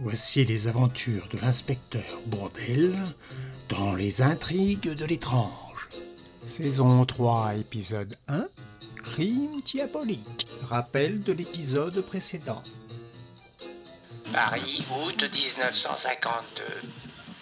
Voici 0.00 0.44
les 0.44 0.68
aventures 0.68 1.26
de 1.32 1.38
l'inspecteur 1.38 2.20
Bourdel 2.26 2.94
dans 3.68 3.94
les 3.94 4.22
intrigues 4.22 4.92
de 4.94 5.04
l'étrange. 5.04 5.88
Saison 6.46 7.04
3, 7.04 7.56
épisode 7.56 8.14
1 8.28 8.46
Crime 9.02 9.60
diabolique. 9.62 10.46
Rappel 10.62 11.24
de 11.24 11.32
l'épisode 11.32 12.00
précédent. 12.02 12.62
Paris, 14.32 14.84
août 15.04 15.20
1952. 15.20 16.62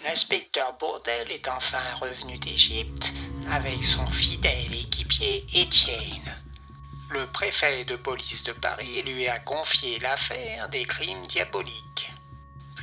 L'inspecteur 0.03 0.75
Bourdel 0.79 1.29
est 1.31 1.47
enfin 1.47 1.93
revenu 2.01 2.39
d'Égypte 2.39 3.13
avec 3.51 3.85
son 3.85 4.07
fidèle 4.07 4.73
équipier 4.73 5.45
Étienne. 5.53 6.35
Le 7.11 7.27
préfet 7.27 7.85
de 7.85 7.97
police 7.97 8.43
de 8.43 8.51
Paris 8.53 9.03
lui 9.03 9.27
a 9.27 9.37
confié 9.37 9.99
l'affaire 9.99 10.69
des 10.69 10.85
crimes 10.85 11.25
diaboliques. 11.27 11.86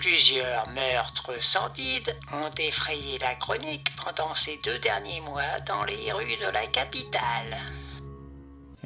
Plusieurs 0.05 0.69
meurtres 0.69 1.43
sordides 1.43 2.15
ont 2.31 2.51
effrayé 2.59 3.19
la 3.23 3.37
chronique 3.37 3.91
pendant 3.97 4.35
ces 4.35 4.59
deux 4.63 4.79
derniers 4.79 5.23
mois 5.23 5.61
dans 5.67 5.83
les 5.85 6.13
rues 6.13 6.37
de 6.37 6.53
la 6.53 6.67
capitale. 6.67 7.57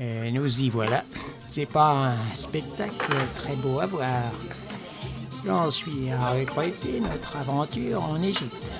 Et 0.00 0.30
nous 0.30 0.62
y 0.62 0.68
voilà. 0.68 1.02
C'est 1.48 1.66
pas 1.66 1.90
un 1.90 2.34
spectacle 2.34 3.16
très 3.34 3.56
beau 3.56 3.80
à 3.80 3.86
voir. 3.86 4.30
J'en 5.44 5.68
suis 5.70 6.08
à 6.12 6.34
regretter 6.34 7.00
notre 7.00 7.36
aventure 7.36 8.00
en 8.00 8.22
Égypte. 8.22 8.72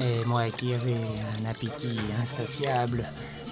Et 0.00 0.24
moi 0.24 0.48
qui 0.48 0.72
avais 0.72 0.94
un 0.94 1.50
appétit 1.50 2.00
insatiable 2.22 3.06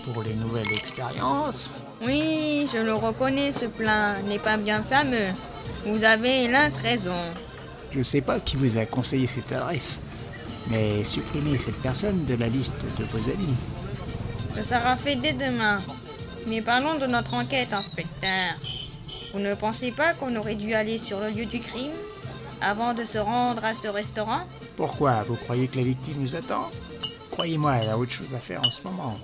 pour 0.07 0.23
les 0.23 0.33
nouvelles 0.37 0.73
expériences. 0.73 1.69
Oui, 2.01 2.67
je 2.73 2.79
le 2.79 2.95
reconnais, 2.95 3.53
ce 3.53 3.67
plan 3.67 4.15
n'est 4.25 4.39
pas 4.39 4.57
bien 4.57 4.83
fameux. 4.83 5.35
Vous 5.85 6.03
avez 6.05 6.45
hélas 6.45 6.79
raison. 6.79 7.13
Je 7.93 8.03
sais 8.03 8.21
pas 8.21 8.41
qui 8.41 8.57
vous 8.57 8.77
a 8.77 8.85
conseillé 8.85 9.27
cette 9.27 9.51
adresse, 9.53 10.01
mais 10.71 11.05
supprimez 11.05 11.57
cette 11.59 11.79
personne 11.79 12.25
de 12.27 12.35
la 12.35 12.49
liste 12.49 12.75
de 12.99 13.05
vos 13.05 13.31
amis. 13.31 13.55
Ce 14.57 14.63
sera 14.63 14.97
fait 14.97 15.17
dès 15.17 15.33
demain. 15.33 15.81
Mais 16.47 16.63
parlons 16.63 16.99
de 16.99 17.07
notre 17.07 17.35
enquête, 17.35 17.73
inspecteur. 17.73 18.55
Vous 19.33 19.39
ne 19.39 19.55
pensez 19.55 19.93
pas 19.93 20.15
qu'on 20.15 20.35
aurait 20.37 20.55
dû 20.55 20.75
aller 20.75 20.99
sur 20.99 21.21
le 21.21 21.31
lieu 21.31 21.47
du 21.47 21.61
crime 21.61 21.93
avant 22.61 22.95
de 22.95 23.05
se 23.05 23.19
rendre 23.19 23.65
à 23.65 23.75
ce 23.75 23.89
restaurant? 23.89 24.41
Pourquoi 24.77 25.23
Vous 25.23 25.37
croyez 25.37 25.69
que 25.69 25.77
la 25.77 25.85
victime 25.85 26.21
nous 26.21 26.37
attend? 26.37 26.71
Croyez-moi, 27.31 27.77
elle 27.83 27.91
a 27.91 27.99
autre 27.99 28.13
chose 28.13 28.35
à 28.35 28.39
faire 28.39 28.61
en 28.67 28.71
ce 28.71 28.83
moment. 28.83 29.17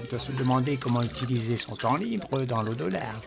Elle 0.00 0.08
doit 0.08 0.18
se 0.18 0.32
demander 0.32 0.76
comment 0.76 1.02
utiliser 1.02 1.56
son 1.56 1.76
temps 1.76 1.94
libre 1.94 2.44
dans 2.44 2.62
l'au-dollar. 2.62 3.20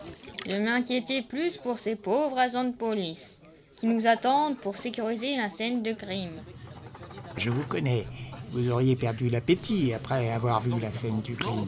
Je 0.48 0.56
m'inquiétais 0.56 1.22
plus 1.22 1.56
pour 1.56 1.78
ces 1.78 1.96
pauvres 1.96 2.38
agents 2.38 2.64
de 2.64 2.72
police 2.72 3.42
qui 3.80 3.86
nous 3.86 4.06
attendent 4.06 4.58
pour 4.58 4.76
sécuriser 4.76 5.38
la 5.38 5.48
scène 5.48 5.82
de 5.82 5.92
crime. 5.92 6.42
Je 7.38 7.48
vous 7.48 7.62
connais. 7.62 8.06
Vous 8.50 8.70
auriez 8.70 8.94
perdu 8.94 9.30
l'appétit 9.30 9.94
après 9.94 10.30
avoir 10.30 10.60
vu 10.60 10.78
la 10.78 10.88
scène 10.88 11.20
du 11.20 11.34
crime. 11.34 11.64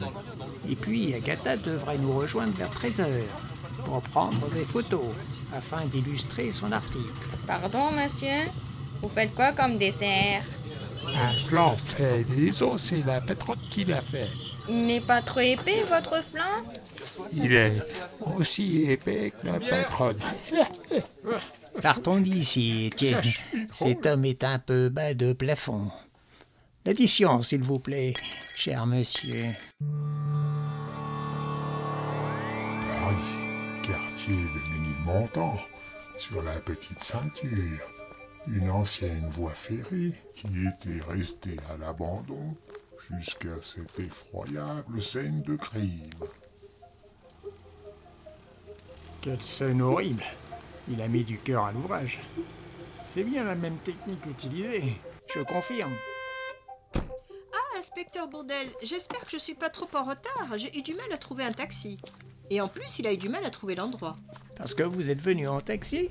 Et 0.69 0.75
puis, 0.75 1.15
Agatha 1.15 1.57
devrait 1.57 1.97
nous 1.97 2.13
rejoindre 2.13 2.53
vers 2.55 2.71
13h 2.71 3.07
pour 3.85 4.01
prendre 4.01 4.47
des 4.51 4.63
photos 4.63 5.05
afin 5.55 5.85
d'illustrer 5.87 6.51
son 6.51 6.71
article. 6.71 7.07
Pardon, 7.47 7.91
monsieur? 7.91 8.51
Vous 9.01 9.09
faites 9.09 9.33
quoi 9.33 9.53
comme 9.53 9.79
dessert? 9.79 10.43
Un 11.15 11.33
flan 11.33 11.75
fait, 11.75 12.23
disons, 12.35 12.77
c'est 12.77 13.05
la 13.05 13.21
patronne 13.21 13.59
qui 13.71 13.85
l'a 13.85 14.01
fait. 14.01 14.29
Il 14.69 14.85
n'est 14.85 15.01
pas 15.01 15.21
trop 15.21 15.41
épais, 15.41 15.83
votre 15.89 16.23
flanc 16.23 17.23
Il 17.33 17.53
est 17.53 17.81
aussi 18.37 18.83
épais 18.89 19.33
que 19.41 19.47
la 19.47 19.59
patronne. 19.59 20.19
Partons 21.81 22.19
d'ici, 22.19 22.85
Étienne. 22.85 23.21
Cet 23.71 24.05
homme 24.05 24.25
est 24.25 24.43
un 24.43 24.59
peu 24.59 24.89
bas 24.89 25.13
de 25.13 25.33
plafond. 25.33 25.91
L'addition, 26.85 27.41
s'il 27.41 27.63
vous 27.63 27.79
plaît, 27.79 28.13
cher 28.55 28.85
monsieur. 28.85 29.43
Paris, 32.87 33.81
quartier 33.83 34.35
de 34.35 34.73
Ménilmontant, 34.73 35.57
sur 36.17 36.41
la 36.43 36.59
petite 36.59 37.01
ceinture. 37.01 37.89
Une 38.47 38.69
ancienne 38.69 39.29
voie 39.31 39.53
ferrée 39.53 40.11
qui 40.35 40.47
était 40.67 41.01
restée 41.09 41.57
à 41.73 41.77
l'abandon 41.77 42.55
jusqu'à 43.09 43.61
cette 43.61 43.99
effroyable 43.99 45.01
scène 45.01 45.41
de 45.43 45.55
crime. 45.55 46.09
Quelle 49.21 49.41
scène 49.41 49.81
horrible 49.81 50.23
Il 50.89 51.01
a 51.01 51.07
mis 51.07 51.23
du 51.23 51.37
cœur 51.37 51.63
à 51.65 51.71
l'ouvrage. 51.71 52.19
C'est 53.05 53.23
bien 53.23 53.43
la 53.43 53.55
même 53.55 53.77
technique 53.77 54.25
utilisée, 54.25 54.83
je 55.33 55.41
confirme. 55.41 55.93
Ah, 56.95 57.79
inspecteur 57.79 58.27
Bourdel, 58.27 58.67
j'espère 58.81 59.21
que 59.21 59.31
je 59.31 59.37
suis 59.37 59.55
pas 59.55 59.69
trop 59.69 59.87
en 59.95 60.03
retard. 60.03 60.57
J'ai 60.57 60.77
eu 60.77 60.81
du 60.81 60.93
mal 60.93 61.11
à 61.13 61.17
trouver 61.17 61.43
un 61.43 61.51
taxi. 61.51 61.97
Et 62.49 62.61
en 62.61 62.67
plus, 62.67 62.99
il 62.99 63.07
a 63.07 63.13
eu 63.13 63.17
du 63.17 63.29
mal 63.29 63.43
à 63.45 63.49
trouver 63.49 63.75
l'endroit. 63.75 64.17
Parce 64.55 64.73
que 64.73 64.83
vous 64.83 65.09
êtes 65.09 65.21
venu 65.21 65.47
en 65.47 65.61
taxi 65.61 66.09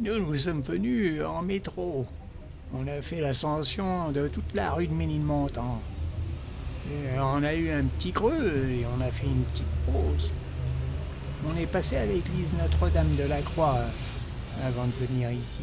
Nous, 0.00 0.18
nous 0.18 0.34
sommes 0.34 0.62
venus 0.62 1.22
en 1.24 1.42
métro. 1.42 2.06
On 2.74 2.86
a 2.88 3.02
fait 3.02 3.20
l'ascension 3.20 4.10
de 4.10 4.28
toute 4.28 4.54
la 4.54 4.72
rue 4.72 4.86
de 4.86 4.94
Ménilmontant. 4.94 5.80
Et 6.90 7.18
on 7.18 7.42
a 7.42 7.54
eu 7.54 7.70
un 7.70 7.84
petit 7.84 8.12
creux 8.12 8.68
et 8.68 8.84
on 8.96 9.00
a 9.00 9.10
fait 9.10 9.26
une 9.26 9.44
petite 9.44 9.66
pause. 9.86 10.30
On 11.48 11.56
est 11.56 11.66
passé 11.66 11.96
à 11.96 12.06
l'église 12.06 12.52
Notre-Dame 12.60 13.14
de 13.16 13.24
la 13.24 13.42
Croix 13.42 13.76
euh, 13.76 14.68
avant 14.68 14.86
de 14.86 15.06
venir 15.06 15.30
ici. 15.32 15.60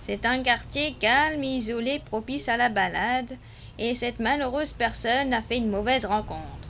C'est 0.00 0.24
un 0.26 0.42
quartier 0.42 0.94
calme, 1.00 1.42
isolé, 1.42 2.00
propice 2.04 2.48
à 2.48 2.56
la 2.56 2.68
balade, 2.68 3.36
et 3.78 3.94
cette 3.94 4.20
malheureuse 4.20 4.72
personne 4.72 5.32
a 5.32 5.42
fait 5.42 5.58
une 5.58 5.70
mauvaise 5.70 6.04
rencontre. 6.04 6.68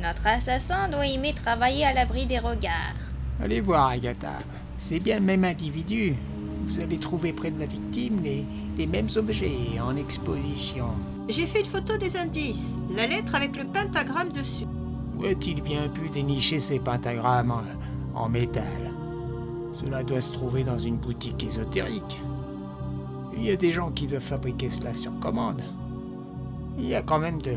Notre 0.00 0.26
assassin 0.26 0.88
doit 0.88 1.06
aimer 1.06 1.34
travailler 1.34 1.84
à 1.84 1.92
l'abri 1.92 2.26
des 2.26 2.38
regards. 2.38 2.96
Allez 3.42 3.60
voir, 3.60 3.88
Agatha. 3.88 4.38
C'est 4.78 5.00
bien 5.00 5.16
le 5.16 5.24
même 5.24 5.44
individu. 5.44 6.14
Vous 6.66 6.80
allez 6.80 6.98
trouver 6.98 7.32
près 7.32 7.50
de 7.50 7.60
la 7.60 7.66
victime 7.66 8.22
les, 8.22 8.44
les 8.78 8.86
mêmes 8.86 9.08
objets 9.16 9.80
en 9.82 9.96
exposition. 9.96 10.88
J'ai 11.28 11.46
fait 11.46 11.60
une 11.60 11.66
photo 11.66 11.96
des 11.98 12.16
indices. 12.16 12.78
La 12.94 13.06
lettre 13.06 13.34
avec 13.34 13.56
le 13.56 13.64
pentagramme 13.64 14.30
dessus. 14.30 14.66
Où 15.16 15.24
a-t-il 15.24 15.62
bien 15.62 15.88
pu 15.88 16.10
dénicher 16.10 16.60
ces 16.60 16.78
pentagrammes 16.78 17.50
en, 17.50 17.62
en 18.14 18.28
métal? 18.28 18.92
Cela 19.72 20.02
doit 20.02 20.20
se 20.20 20.32
trouver 20.32 20.64
dans 20.64 20.78
une 20.78 20.96
boutique 20.96 21.42
ésotérique. 21.42 22.22
Il 23.34 23.44
y 23.44 23.50
a 23.50 23.56
des 23.56 23.72
gens 23.72 23.90
qui 23.90 24.06
doivent 24.06 24.22
fabriquer 24.22 24.70
cela 24.70 24.94
sur 24.94 25.18
commande. 25.20 25.62
Il 26.78 26.86
y 26.86 26.94
a 26.94 27.02
quand 27.02 27.18
même 27.18 27.40
de, 27.40 27.54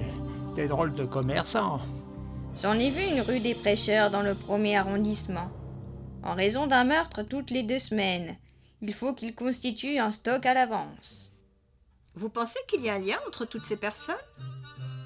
des 0.55 0.67
drôles 0.67 0.93
de 0.93 1.05
commerçants. 1.05 1.81
J'en 2.61 2.73
ai 2.73 2.89
vu 2.89 3.01
une 3.13 3.21
rue 3.21 3.39
des 3.39 3.55
prêcheurs 3.55 4.11
dans 4.11 4.21
le 4.21 4.35
premier 4.35 4.77
arrondissement. 4.77 5.49
En 6.23 6.35
raison 6.35 6.67
d'un 6.67 6.83
meurtre 6.83 7.23
toutes 7.23 7.51
les 7.51 7.63
deux 7.63 7.79
semaines, 7.79 8.35
il 8.81 8.93
faut 8.93 9.13
qu'il 9.13 9.35
constitue 9.35 9.97
un 9.97 10.11
stock 10.11 10.45
à 10.45 10.53
l'avance. 10.53 11.33
Vous 12.15 12.29
pensez 12.29 12.59
qu'il 12.67 12.81
y 12.81 12.89
a 12.89 12.95
un 12.95 12.99
lien 12.99 13.17
entre 13.27 13.45
toutes 13.45 13.65
ces 13.65 13.77
personnes? 13.77 14.15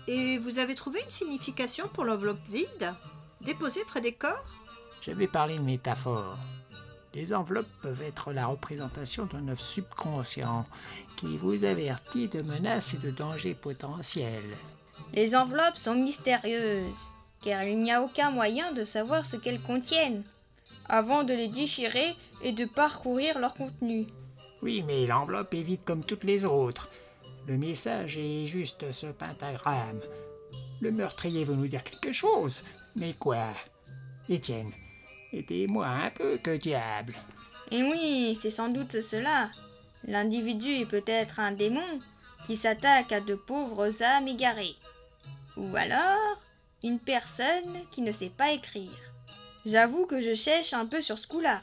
Et 0.07 0.37
vous 0.39 0.59
avez 0.59 0.75
trouvé 0.75 1.01
une 1.01 1.09
signification 1.09 1.87
pour 1.87 2.05
l'enveloppe 2.05 2.45
vide 2.49 2.93
Déposée 3.41 3.83
près 3.85 4.01
des 4.01 4.13
corps? 4.13 4.45
J'avais 5.01 5.27
parlé 5.27 5.57
de 5.57 5.61
métaphore. 5.61 6.37
Les 7.13 7.33
enveloppes 7.33 7.71
peuvent 7.81 8.01
être 8.01 8.33
la 8.33 8.47
représentation 8.47 9.25
d'un 9.25 9.47
œuf 9.49 9.59
subconscient 9.59 10.65
qui 11.15 11.37
vous 11.37 11.63
avertit 11.63 12.27
de 12.27 12.41
menaces 12.41 12.95
et 12.95 12.97
de 12.97 13.11
dangers 13.11 13.53
potentiels. 13.53 14.55
Les 15.13 15.35
enveloppes 15.35 15.77
sont 15.77 15.95
mystérieuses, 15.95 17.07
car 17.41 17.63
il 17.63 17.79
n'y 17.79 17.91
a 17.91 18.01
aucun 18.01 18.31
moyen 18.31 18.71
de 18.71 18.83
savoir 18.83 19.25
ce 19.25 19.37
qu'elles 19.37 19.61
contiennent, 19.61 20.23
avant 20.89 21.23
de 21.23 21.33
les 21.33 21.49
déchirer 21.49 22.15
et 22.41 22.51
de 22.51 22.65
parcourir 22.65 23.39
leur 23.39 23.53
contenu. 23.53 24.07
Oui, 24.61 24.83
mais 24.87 25.05
l'enveloppe 25.05 25.53
est 25.53 25.61
vide 25.61 25.83
comme 25.85 26.03
toutes 26.03 26.23
les 26.23 26.45
autres. 26.45 26.89
Le 27.45 27.57
message 27.57 28.17
est 28.17 28.45
juste 28.47 28.91
ce 28.93 29.07
pentagramme. 29.07 30.01
Le 30.79 30.91
meurtrier 30.91 31.43
veut 31.43 31.55
nous 31.55 31.67
dire 31.67 31.83
quelque 31.83 32.13
chose. 32.13 32.63
Mais 32.95 33.13
quoi? 33.13 33.45
Étienne, 34.29 34.71
aidez-moi 35.33 35.85
un 35.85 36.09
peu, 36.09 36.37
que 36.37 36.55
diable? 36.55 37.13
Et 37.71 37.83
oui, 37.83 38.37
c'est 38.39 38.49
sans 38.49 38.69
doute 38.69 39.01
cela. 39.01 39.49
L'individu 40.05 40.69
est 40.69 40.85
peut-être 40.85 41.39
un 41.39 41.51
démon 41.51 41.81
qui 42.45 42.55
s'attaque 42.55 43.11
à 43.11 43.19
de 43.19 43.35
pauvres 43.35 44.01
âmes 44.03 44.27
égarées. 44.27 44.75
Ou 45.57 45.75
alors 45.75 46.39
une 46.83 46.99
personne 46.99 47.79
qui 47.91 48.01
ne 48.01 48.11
sait 48.11 48.31
pas 48.37 48.51
écrire. 48.51 48.91
J'avoue 49.65 50.05
que 50.05 50.21
je 50.21 50.35
cherche 50.35 50.73
un 50.73 50.85
peu 50.85 51.01
sur 51.01 51.17
ce 51.17 51.27
coup-là. 51.27 51.61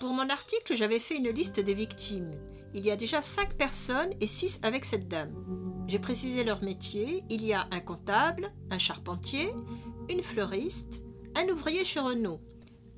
Pour 0.00 0.14
mon 0.14 0.30
article, 0.30 0.74
j'avais 0.74 0.98
fait 0.98 1.18
une 1.18 1.28
liste 1.28 1.60
des 1.60 1.74
victimes. 1.74 2.30
Il 2.72 2.86
y 2.86 2.90
a 2.90 2.96
déjà 2.96 3.20
cinq 3.20 3.52
personnes 3.52 4.08
et 4.22 4.26
six 4.26 4.58
avec 4.62 4.86
cette 4.86 5.08
dame. 5.08 5.34
J'ai 5.88 5.98
précisé 5.98 6.42
leur 6.42 6.62
métier. 6.62 7.22
Il 7.28 7.44
y 7.44 7.52
a 7.52 7.66
un 7.70 7.80
comptable, 7.80 8.50
un 8.70 8.78
charpentier, 8.78 9.52
une 10.08 10.22
fleuriste, 10.22 11.04
un 11.36 11.46
ouvrier 11.52 11.84
chez 11.84 12.00
Renault, 12.00 12.40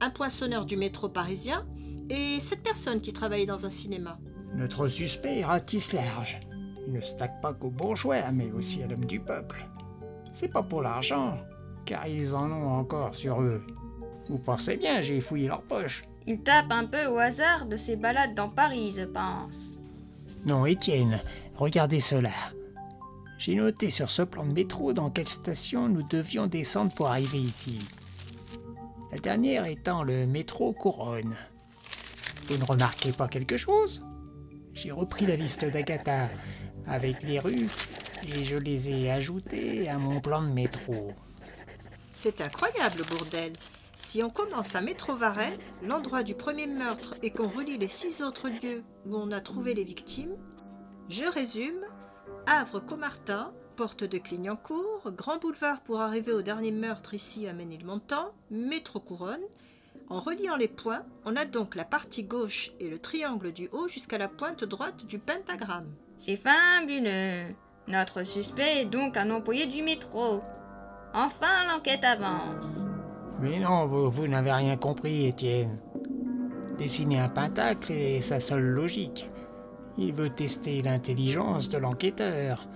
un 0.00 0.10
poinçonneur 0.10 0.64
du 0.64 0.76
métro 0.76 1.08
parisien 1.08 1.66
Et 2.08 2.38
cette 2.38 2.62
personne 2.62 3.00
qui 3.00 3.12
travaillait 3.12 3.46
dans 3.46 3.66
un 3.66 3.70
cinéma 3.70 4.20
Notre 4.54 4.86
suspect 4.86 5.42
ratisse 5.42 5.92
large. 5.92 6.38
Il 6.86 6.92
ne 6.92 7.00
stack 7.00 7.40
pas 7.40 7.52
qu'aux 7.52 7.72
bourgeois, 7.72 8.30
mais 8.30 8.52
aussi 8.52 8.80
à 8.80 8.86
l'homme 8.86 9.06
du 9.06 9.18
peuple. 9.18 9.66
C'est 10.32 10.52
pas 10.52 10.62
pour 10.62 10.82
l'argent, 10.82 11.36
car 11.84 12.06
ils 12.06 12.32
en 12.32 12.48
ont 12.52 12.68
encore 12.68 13.16
sur 13.16 13.42
eux. 13.42 13.60
Vous 14.28 14.38
pensez 14.38 14.76
bien, 14.76 15.02
j'ai 15.02 15.20
fouillé 15.20 15.48
leurs 15.48 15.62
poches. 15.62 16.04
Il 16.26 16.40
tape 16.42 16.70
un 16.70 16.84
peu 16.84 17.06
au 17.06 17.18
hasard 17.18 17.66
de 17.66 17.76
ses 17.76 17.96
balades 17.96 18.34
dans 18.34 18.48
Paris, 18.48 18.94
je 18.96 19.04
pense. 19.04 19.78
Non, 20.44 20.66
Étienne, 20.66 21.20
regardez 21.56 22.00
cela. 22.00 22.30
J'ai 23.38 23.54
noté 23.56 23.90
sur 23.90 24.08
ce 24.08 24.22
plan 24.22 24.46
de 24.46 24.52
métro 24.52 24.92
dans 24.92 25.10
quelle 25.10 25.28
station 25.28 25.88
nous 25.88 26.02
devions 26.04 26.46
descendre 26.46 26.94
pour 26.94 27.08
arriver 27.08 27.40
ici. 27.40 27.78
La 29.10 29.18
dernière 29.18 29.66
étant 29.66 30.04
le 30.04 30.26
métro 30.26 30.72
Couronne. 30.72 31.34
Vous 32.48 32.56
ne 32.56 32.64
remarquez 32.64 33.12
pas 33.12 33.28
quelque 33.28 33.56
chose? 33.56 34.02
J'ai 34.74 34.90
repris 34.90 35.26
la 35.26 35.36
liste 35.36 35.64
d'Agatha 35.64 36.28
avec 36.86 37.22
les 37.22 37.38
rues 37.38 37.68
et 38.28 38.44
je 38.44 38.56
les 38.56 38.90
ai 38.90 39.10
ajoutées 39.10 39.88
à 39.88 39.98
mon 39.98 40.20
plan 40.20 40.42
de 40.42 40.48
métro. 40.48 41.12
C'est 42.12 42.40
incroyable, 42.40 43.02
Bourdel. 43.08 43.52
Si 44.04 44.22
on 44.22 44.30
commence 44.30 44.74
à 44.74 44.80
Métro 44.80 45.14
Varennes, 45.14 45.56
l'endroit 45.84 46.24
du 46.24 46.34
premier 46.34 46.66
meurtre, 46.66 47.14
et 47.22 47.30
qu'on 47.30 47.46
relie 47.46 47.78
les 47.78 47.88
six 47.88 48.20
autres 48.20 48.48
lieux 48.48 48.82
où 49.06 49.16
on 49.16 49.30
a 49.30 49.40
trouvé 49.40 49.74
les 49.74 49.84
victimes, 49.84 50.36
je 51.08 51.24
résume 51.24 51.80
Havre-Comartin, 52.46 53.52
porte 53.76 54.02
de 54.02 54.18
Clignancourt, 54.18 55.12
Grand 55.16 55.38
Boulevard 55.38 55.80
pour 55.82 56.00
arriver 56.00 56.32
au 56.32 56.42
dernier 56.42 56.72
meurtre 56.72 57.14
ici 57.14 57.46
à 57.46 57.52
Ménilmontant, 57.52 58.34
Métro 58.50 58.98
Couronne. 58.98 59.40
En 60.10 60.18
reliant 60.18 60.56
les 60.56 60.68
points, 60.68 61.04
on 61.24 61.36
a 61.36 61.44
donc 61.44 61.76
la 61.76 61.84
partie 61.84 62.24
gauche 62.24 62.72
et 62.80 62.88
le 62.88 62.98
triangle 62.98 63.52
du 63.52 63.68
haut 63.72 63.88
jusqu'à 63.88 64.18
la 64.18 64.28
pointe 64.28 64.64
droite 64.64 65.06
du 65.06 65.20
pentagramme. 65.20 65.94
C'est 66.18 66.36
fabuleux. 66.36 67.54
Notre 67.86 68.24
suspect 68.24 68.82
est 68.82 68.86
donc 68.86 69.16
un 69.16 69.30
employé 69.30 69.66
du 69.66 69.82
métro. 69.82 70.42
Enfin, 71.14 71.72
l'enquête 71.72 72.04
avance. 72.04 72.81
Mais 73.42 73.58
non, 73.58 73.86
vous, 73.86 74.08
vous 74.08 74.28
n'avez 74.28 74.52
rien 74.52 74.76
compris, 74.76 75.26
Étienne. 75.26 75.80
Dessiner 76.78 77.18
un 77.18 77.28
pentacle 77.28 77.90
est 77.90 78.20
sa 78.20 78.38
seule 78.38 78.64
logique. 78.64 79.28
Il 79.98 80.12
veut 80.12 80.30
tester 80.30 80.80
l'intelligence 80.80 81.68
de 81.68 81.78
l'enquêteur, 81.78 82.68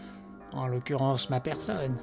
en 0.55 0.67
l'occurrence 0.67 1.31
ma 1.31 1.39
personne. 1.41 1.97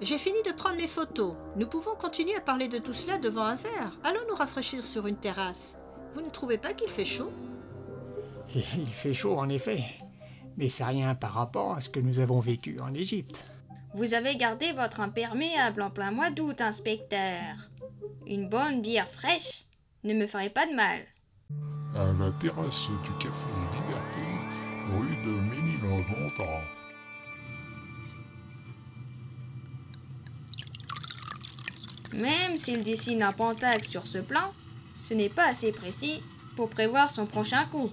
J'ai 0.00 0.16
fini 0.16 0.38
de 0.46 0.52
prendre 0.52 0.76
mes 0.76 0.88
photos. 0.88 1.34
Nous 1.56 1.66
pouvons 1.66 1.94
continuer 1.94 2.34
à 2.34 2.40
parler 2.40 2.68
de 2.68 2.78
tout 2.78 2.94
cela 2.94 3.18
devant 3.18 3.44
un 3.44 3.56
verre. 3.56 3.98
Allons 4.02 4.20
nous 4.30 4.34
rafraîchir 4.34 4.82
sur 4.82 5.06
une 5.06 5.16
terrasse. 5.16 5.78
Vous 6.14 6.22
ne 6.22 6.30
trouvez 6.30 6.56
pas 6.56 6.72
qu'il 6.72 6.88
fait 6.88 7.04
chaud? 7.04 7.30
Il 8.54 8.86
fait 8.86 9.14
chaud 9.14 9.38
en 9.38 9.48
effet, 9.50 9.84
mais 10.56 10.70
c'est 10.70 10.84
rien 10.84 11.14
par 11.14 11.34
rapport 11.34 11.74
à 11.74 11.80
ce 11.80 11.90
que 11.90 12.00
nous 12.00 12.18
avons 12.18 12.40
vécu 12.40 12.80
en 12.80 12.94
Égypte. 12.94 13.44
Vous 13.94 14.14
avez 14.14 14.36
gardé 14.36 14.72
votre 14.72 15.00
imperméable 15.00 15.82
en 15.82 15.90
plein 15.90 16.10
mois 16.10 16.30
d'août, 16.30 16.60
inspecteur. 16.60 17.70
Une 18.30 18.48
bonne 18.48 18.80
bière 18.80 19.10
fraîche 19.10 19.64
ne 20.04 20.14
me 20.14 20.24
ferait 20.24 20.50
pas 20.50 20.64
de 20.64 20.76
mal. 20.76 21.00
À 21.96 22.12
la 22.12 22.30
terrasse 22.38 22.86
du 23.02 23.10
Café 23.18 23.48
Liberté, 23.74 24.20
rue 24.96 25.16
de 25.26 25.32
Ménilmontant. 25.50 26.60
Même 32.12 32.56
s'il 32.56 32.84
dessine 32.84 33.24
un 33.24 33.32
pentacle 33.32 33.84
sur 33.84 34.06
ce 34.06 34.18
plan, 34.18 34.54
ce 34.96 35.14
n'est 35.14 35.28
pas 35.28 35.48
assez 35.48 35.72
précis 35.72 36.22
pour 36.54 36.70
prévoir 36.70 37.10
son 37.10 37.26
prochain 37.26 37.64
coup. 37.64 37.90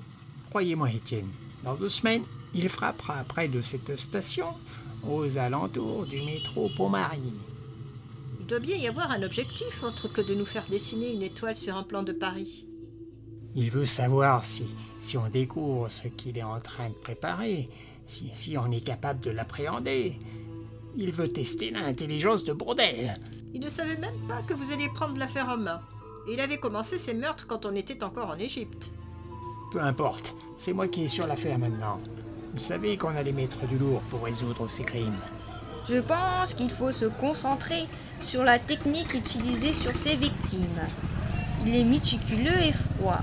Croyez-moi, 0.51 0.91
Étienne, 0.91 1.31
dans 1.63 1.73
deux 1.73 1.89
semaines, 1.89 2.25
il 2.53 2.69
frappera 2.69 3.23
près 3.23 3.47
de 3.47 3.63
cette 3.63 3.99
station, 3.99 4.53
aux 5.01 5.39
alentours 5.39 6.05
du 6.05 6.21
métro 6.21 6.69
Pont-Marie. 6.77 7.33
Il 8.47 8.51
doit 8.51 8.59
bien 8.59 8.77
y 8.77 8.87
avoir 8.87 9.11
un 9.11 9.23
objectif 9.23 9.83
autre 9.83 10.07
que 10.07 10.21
de 10.21 10.33
nous 10.33 10.45
faire 10.45 10.67
dessiner 10.69 11.11
une 11.11 11.21
étoile 11.21 11.53
sur 11.53 11.75
un 11.75 11.83
plan 11.83 12.01
de 12.01 12.13
Paris. 12.13 12.65
Il 13.55 13.69
veut 13.69 13.85
savoir 13.85 14.45
si, 14.45 14.69
si 15.01 15.17
on 15.17 15.27
découvre 15.27 15.89
ce 15.89 16.07
qu'il 16.07 16.37
est 16.37 16.43
en 16.43 16.61
train 16.61 16.87
de 16.87 16.93
préparer, 16.93 17.67
si, 18.05 18.31
si 18.33 18.57
on 18.57 18.71
est 18.71 18.79
capable 18.79 19.19
de 19.19 19.31
l'appréhender. 19.31 20.17
Il 20.95 21.11
veut 21.11 21.27
tester 21.27 21.71
l'intelligence 21.71 22.45
de 22.45 22.53
Bourdel. 22.53 23.19
Il 23.53 23.59
ne 23.59 23.67
savait 23.67 23.97
même 23.97 24.27
pas 24.29 24.41
que 24.43 24.53
vous 24.53 24.71
alliez 24.71 24.87
prendre 24.95 25.19
l'affaire 25.19 25.49
en 25.49 25.57
main. 25.57 25.81
Il 26.29 26.39
avait 26.39 26.55
commencé 26.55 26.97
ses 26.97 27.15
meurtres 27.15 27.47
quand 27.47 27.65
on 27.65 27.75
était 27.75 28.05
encore 28.05 28.29
en 28.29 28.37
Égypte. 28.37 28.93
Peu 29.73 29.81
importe, 29.81 30.35
c'est 30.55 30.71
moi 30.71 30.87
qui 30.87 31.03
est 31.03 31.09
sur 31.09 31.27
l'affaire 31.27 31.59
maintenant. 31.59 31.99
Vous 32.53 32.61
savez 32.61 32.95
qu'on 32.95 33.13
a 33.17 33.23
les 33.23 33.33
maîtres 33.33 33.67
du 33.67 33.77
lourd 33.77 33.99
pour 34.09 34.23
résoudre 34.23 34.71
ces 34.71 34.83
crimes. 34.83 35.19
Je 35.89 35.99
pense 36.01 36.53
qu'il 36.53 36.69
faut 36.69 36.91
se 36.91 37.05
concentrer 37.05 37.85
sur 38.19 38.43
la 38.43 38.59
technique 38.59 39.13
utilisée 39.13 39.73
sur 39.73 39.95
ses 39.95 40.15
victimes. 40.15 40.81
Il 41.65 41.75
est 41.75 41.85
méticuleux 41.85 42.59
et 42.61 42.73
froid. 42.73 43.19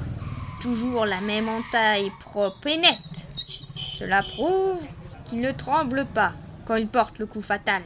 Toujours 0.63 1.05
la 1.05 1.21
même 1.21 1.49
entaille 1.49 2.11
propre 2.21 2.67
et 2.69 2.79
nette. 2.79 3.29
Cela 3.77 4.23
prouve 4.23 4.83
qu'il 5.27 5.41
ne 5.41 5.53
tremble 5.53 6.07
pas 6.07 6.33
quand 6.67 6.77
il 6.77 6.89
porte 6.89 7.19
le 7.19 7.27
coup 7.27 7.43
fatal. 7.43 7.83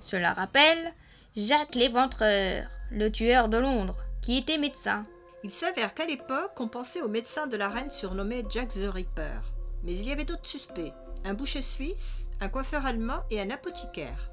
Cela 0.00 0.32
rappelle 0.32 0.92
Jacques 1.36 1.74
l'Éventreur, 1.74 2.66
le 2.90 3.10
tueur 3.10 3.48
de 3.48 3.58
Londres, 3.58 3.96
qui 4.22 4.38
était 4.38 4.58
médecin. 4.58 5.04
Il 5.44 5.50
s'avère 5.50 5.92
qu'à 5.92 6.06
l'époque, 6.06 6.52
on 6.58 6.68
pensait 6.68 7.02
au 7.02 7.08
médecin 7.08 7.46
de 7.46 7.56
la 7.56 7.68
reine 7.68 7.90
surnommé 7.90 8.44
Jack 8.48 8.68
the 8.68 8.90
Ripper. 8.92 9.40
Mais 9.84 9.94
il 9.94 10.08
y 10.08 10.12
avait 10.12 10.24
d'autres 10.24 10.48
suspects. 10.48 10.94
Un 11.24 11.34
boucher 11.34 11.62
suisse, 11.62 12.28
un 12.40 12.48
coiffeur 12.48 12.84
allemand 12.84 13.22
et 13.30 13.40
un 13.40 13.50
apothicaire. 13.50 14.30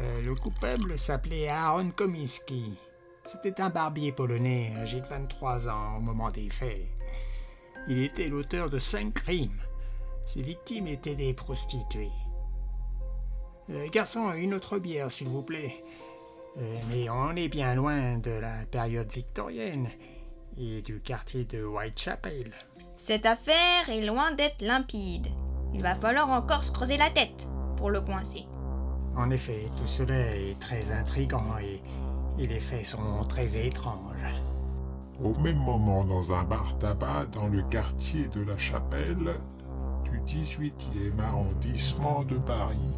Euh, 0.00 0.20
le 0.20 0.34
coupable 0.34 0.98
s'appelait 0.98 1.48
Aaron 1.48 1.90
Komiski. 1.90 2.78
C'était 3.24 3.60
un 3.60 3.70
barbier 3.70 4.12
polonais 4.12 4.72
âgé 4.76 5.00
de 5.00 5.06
23 5.06 5.68
ans 5.68 5.96
au 5.96 6.00
moment 6.00 6.30
des 6.30 6.50
faits. 6.50 6.86
Il 7.88 8.02
était 8.02 8.28
l'auteur 8.28 8.68
de 8.68 8.78
cinq 8.78 9.14
crimes. 9.14 9.60
Ses 10.26 10.42
victimes 10.42 10.86
étaient 10.86 11.14
des 11.14 11.32
prostituées. 11.32 12.12
Euh, 13.70 13.88
garçon, 13.88 14.32
une 14.32 14.54
autre 14.54 14.78
bière, 14.78 15.10
s'il 15.10 15.28
vous 15.28 15.42
plaît. 15.42 15.82
Euh, 16.58 16.78
mais 16.90 17.08
on 17.08 17.34
est 17.36 17.48
bien 17.48 17.74
loin 17.74 18.18
de 18.18 18.30
la 18.30 18.66
période 18.70 19.10
victorienne 19.10 19.88
et 20.58 20.82
du 20.82 21.00
quartier 21.00 21.44
de 21.44 21.64
Whitechapel. 21.64 22.50
Cette 22.96 23.26
affaire 23.26 23.88
est 23.88 24.04
loin 24.04 24.32
d'être 24.32 24.60
limpide. 24.60 25.28
Il 25.74 25.82
va 25.82 25.94
falloir 25.94 26.30
encore 26.30 26.64
se 26.64 26.72
creuser 26.72 26.96
la 26.96 27.10
tête 27.10 27.46
pour 27.76 27.90
le 27.90 28.00
coincer. 28.00 28.46
En 29.16 29.30
effet, 29.30 29.70
tout 29.76 29.86
cela 29.86 30.14
est 30.36 30.58
très 30.60 30.92
intrigant 30.92 31.58
et, 31.60 31.82
et 32.42 32.46
les 32.46 32.60
faits 32.60 32.86
sont 32.86 33.24
très 33.28 33.66
étranges. 33.66 34.42
Au 35.22 35.34
même 35.34 35.58
moment, 35.58 36.04
dans 36.04 36.32
un 36.32 36.44
bar 36.44 36.78
tabac 36.78 37.26
dans 37.32 37.48
le 37.48 37.62
quartier 37.62 38.28
de 38.28 38.42
la 38.42 38.56
Chapelle 38.56 39.34
du 40.04 40.20
18e 40.20 41.20
arrondissement 41.20 42.22
de 42.24 42.38
Paris. 42.38 42.94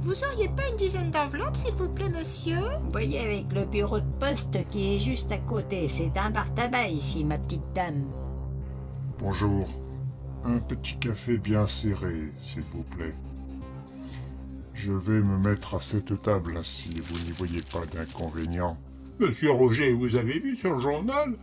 Vous 0.00 0.24
auriez 0.24 0.48
pas 0.48 0.62
une 0.70 0.76
dizaine 0.76 1.10
d'enveloppes, 1.10 1.56
s'il 1.56 1.74
vous 1.74 1.88
plaît, 1.88 2.08
monsieur? 2.08 2.56
Voyez 2.92 3.20
avec 3.20 3.52
le 3.52 3.64
bureau 3.64 4.00
de 4.00 4.10
poste 4.18 4.56
qui 4.70 4.94
est 4.94 4.98
juste 4.98 5.30
à 5.32 5.38
côté. 5.38 5.88
C'est 5.88 6.16
un 6.16 6.30
bar 6.30 6.54
tabac 6.54 6.88
ici, 6.88 7.24
ma 7.24 7.36
petite 7.36 7.72
dame. 7.74 8.04
Bonjour. 9.18 9.66
Un 10.44 10.58
petit 10.58 10.96
café 10.98 11.38
bien 11.38 11.66
serré, 11.66 12.32
s'il 12.40 12.62
vous 12.62 12.82
plaît. 12.82 13.14
Je 14.72 14.92
vais 14.92 15.20
me 15.20 15.38
mettre 15.38 15.74
à 15.74 15.80
cette 15.80 16.22
table 16.22 16.58
si 16.62 17.00
vous 17.00 17.18
n'y 17.24 17.32
voyez 17.32 17.60
pas 17.72 17.84
d'inconvénient. 17.86 18.76
Monsieur 19.18 19.50
Roger, 19.50 19.92
vous 19.92 20.14
avez 20.14 20.38
vu 20.38 20.54
sur 20.54 20.74
le 20.74 20.80
journal? 20.80 21.36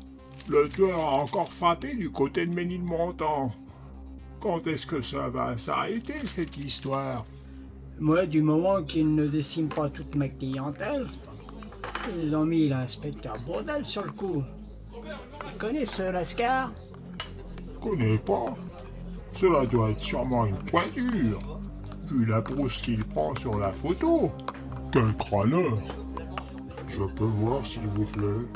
Le 0.47 0.69
tueur 0.69 0.99
a 0.99 1.21
encore 1.21 1.51
frappé 1.51 1.95
du 1.95 2.09
côté 2.09 2.45
de 2.45 2.53
Ménilmontant. 2.53 3.53
Quand 4.39 4.65
est-ce 4.67 4.85
que 4.85 5.01
ça 5.01 5.27
va 5.27 5.57
s'arrêter, 5.57 6.25
cette 6.25 6.57
histoire? 6.57 7.25
Moi, 7.99 8.25
du 8.25 8.41
moment 8.41 8.83
qu'ils 8.83 9.13
ne 9.13 9.27
déciment 9.27 9.69
pas 9.69 9.89
toute 9.89 10.15
ma 10.15 10.29
clientèle, 10.29 11.07
ils 12.21 12.35
ont 12.35 12.45
mis 12.45 12.69
l'inspecteur 12.69 13.33
Bourdel 13.45 13.85
sur 13.85 14.05
le 14.05 14.11
coup. 14.11 14.43
Tu 15.51 15.59
connais 15.59 15.85
ce 15.85 16.03
Lascar? 16.03 16.71
Connais 17.81 18.17
pas. 18.17 18.55
Cela 19.35 19.65
doit 19.65 19.91
être 19.91 19.99
sûrement 19.99 20.45
une 20.45 20.57
pointure. 20.57 21.59
Vu 22.09 22.25
la 22.25 22.39
brousse 22.39 22.77
qu'il 22.77 23.03
prend 23.03 23.35
sur 23.35 23.59
la 23.59 23.71
photo. 23.71 24.31
Quel 24.93 25.13
crâneur 25.17 25.77
Je 26.87 27.03
peux 27.15 27.25
voir, 27.25 27.65
s'il 27.65 27.85
vous 27.87 28.05
plaît 28.05 28.47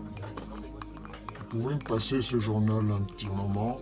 Vous 1.52 1.60
pouvez 1.60 1.74
me 1.74 1.80
passer 1.80 2.22
ce 2.22 2.40
journal 2.40 2.84
un 2.92 3.04
petit 3.04 3.28
moment 3.30 3.82